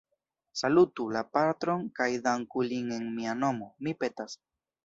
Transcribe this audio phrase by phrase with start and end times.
[0.61, 4.39] Salutu la patron kaj danku lin en mia nomo, mi petas.